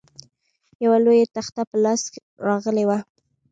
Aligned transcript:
یوه 0.83 0.97
لویه 1.05 1.27
تخته 1.35 1.61
په 1.69 1.77
لاس 1.83 2.01
راغلې 2.47 2.83
وه. 2.89 2.97